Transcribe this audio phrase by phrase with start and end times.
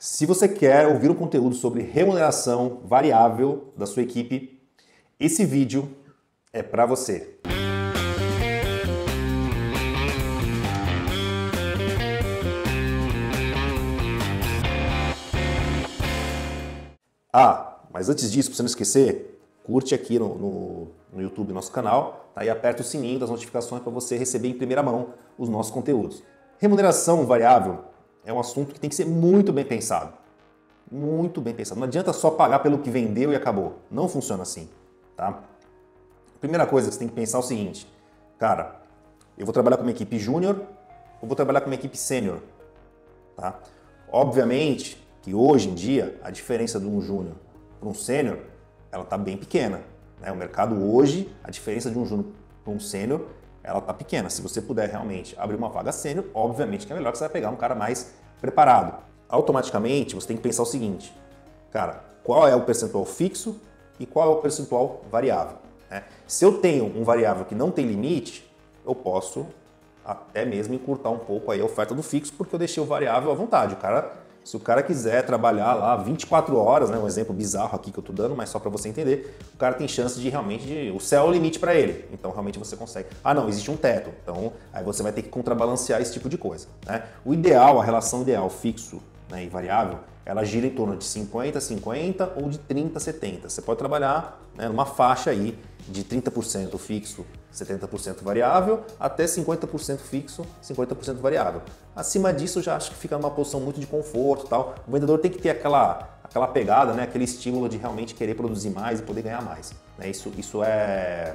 [0.00, 4.62] Se você quer ouvir um conteúdo sobre remuneração variável da sua equipe,
[5.18, 5.92] esse vídeo
[6.52, 7.36] é para você.
[17.32, 21.72] Ah, mas antes disso, para você não esquecer, curte aqui no, no, no YouTube nosso
[21.72, 22.44] canal tá?
[22.44, 26.22] e aperta o sininho das notificações para você receber em primeira mão os nossos conteúdos.
[26.60, 27.87] Remuneração variável
[28.28, 30.12] é um assunto que tem que ser muito bem pensado.
[30.92, 31.80] Muito bem pensado.
[31.80, 33.78] Não adianta só pagar pelo que vendeu e acabou.
[33.90, 34.68] Não funciona assim.
[35.16, 35.40] Tá?
[36.38, 37.90] Primeira coisa que você tem que pensar é o seguinte,
[38.38, 38.82] cara,
[39.38, 40.60] eu vou trabalhar com uma equipe júnior
[41.22, 42.40] ou vou trabalhar com uma equipe sênior?
[43.34, 43.58] Tá?
[44.12, 47.34] Obviamente que hoje em dia a diferença de um júnior
[47.80, 48.40] para um sênior
[48.92, 49.80] ela está bem pequena.
[50.20, 50.30] Né?
[50.30, 52.26] O mercado hoje, a diferença de um júnior
[52.62, 53.22] para um sênior,
[53.62, 54.30] ela está pequena.
[54.30, 57.32] Se você puder realmente abrir uma vaga sênior, obviamente que é melhor que você vai
[57.32, 58.94] pegar um cara mais preparado.
[59.28, 61.14] Automaticamente você tem que pensar o seguinte,
[61.70, 63.60] cara, qual é o percentual fixo
[63.98, 65.56] e qual é o percentual variável?
[65.90, 66.04] Né?
[66.26, 68.48] Se eu tenho um variável que não tem limite,
[68.86, 69.46] eu posso
[70.04, 73.30] até mesmo encurtar um pouco aí a oferta do fixo, porque eu deixei o variável
[73.30, 73.74] à vontade.
[73.74, 77.90] O cara se o cara quiser trabalhar lá 24 horas, né, um exemplo bizarro aqui
[77.90, 80.66] que eu tô dando, mas só para você entender, o cara tem chance de realmente
[80.66, 82.06] de, o céu é o limite para ele.
[82.12, 83.08] Então realmente você consegue.
[83.22, 84.10] Ah, não, existe um teto.
[84.22, 87.04] Então aí você vai ter que contrabalancear esse tipo de coisa, né?
[87.24, 91.60] O ideal, a relação ideal fixo, né, e variável, ela gira em torno de 50
[91.60, 93.48] 50 ou de 30 70.
[93.48, 95.58] Você pode trabalhar, né, numa faixa aí
[95.88, 101.62] de 30% fixo, 70% variável, até 50% fixo, 50% variável.
[101.96, 104.74] Acima disso, já acho que fica numa posição muito de conforto tal.
[104.86, 108.70] O vendedor tem que ter aquela, aquela pegada, né, aquele estímulo de realmente querer produzir
[108.70, 109.72] mais e poder ganhar mais.
[109.96, 110.08] Né?
[110.08, 111.34] Isso, isso é,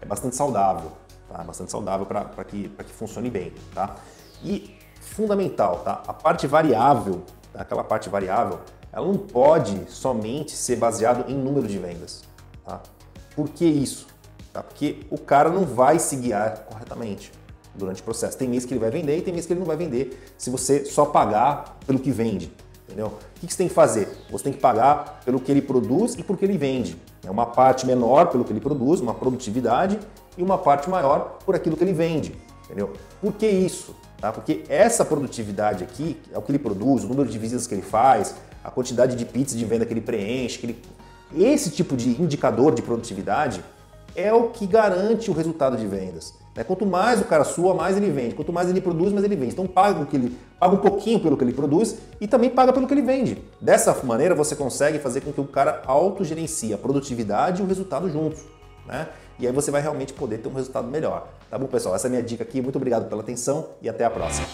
[0.00, 0.92] é bastante saudável,
[1.28, 1.42] tá?
[1.44, 3.52] bastante saudável para que, que funcione bem.
[3.74, 3.94] Tá?
[4.42, 6.02] E fundamental, tá?
[6.06, 7.22] a parte variável,
[7.54, 8.60] aquela parte variável,
[8.92, 12.24] ela não pode somente ser baseado em número de vendas.
[12.64, 12.80] Tá?
[13.36, 14.06] Por que isso?
[14.52, 14.62] Tá?
[14.62, 17.30] Porque o cara não vai se guiar corretamente
[17.74, 18.38] durante o processo.
[18.38, 20.48] Tem mês que ele vai vender e tem mês que ele não vai vender se
[20.48, 22.50] você só pagar pelo que vende.
[22.86, 23.08] Entendeu?
[23.08, 24.08] O que você tem que fazer?
[24.30, 26.96] Você tem que pagar pelo que ele produz e por que ele vende.
[27.24, 29.98] É uma parte menor pelo que ele produz, uma produtividade,
[30.38, 32.34] e uma parte maior por aquilo que ele vende.
[32.64, 32.92] Entendeu?
[33.20, 33.94] Por que isso?
[34.20, 34.32] Tá?
[34.32, 37.82] Porque essa produtividade aqui, é o que ele produz, o número de visitas que ele
[37.82, 40.82] faz, a quantidade de pizzas de venda que ele preenche, que ele
[41.34, 43.64] esse tipo de indicador de produtividade
[44.14, 46.34] é o que garante o resultado de vendas.
[46.54, 46.64] Né?
[46.64, 48.34] Quanto mais o cara sua, mais ele vende.
[48.34, 49.52] Quanto mais ele produz, mais ele vende.
[49.52, 52.72] Então paga, o que ele, paga um pouquinho pelo que ele produz e também paga
[52.72, 53.42] pelo que ele vende.
[53.60, 58.08] Dessa maneira você consegue fazer com que o cara autogerencie a produtividade e o resultado
[58.10, 58.42] juntos.
[58.86, 59.08] Né?
[59.38, 61.28] E aí você vai realmente poder ter um resultado melhor.
[61.50, 61.94] Tá bom, pessoal?
[61.94, 62.62] Essa é a minha dica aqui.
[62.62, 64.46] Muito obrigado pela atenção e até a próxima.